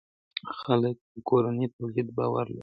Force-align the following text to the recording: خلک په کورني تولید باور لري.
خلک 0.61 0.95
په 1.09 1.17
کورني 1.27 1.67
تولید 1.75 2.07
باور 2.17 2.45
لري. 2.55 2.59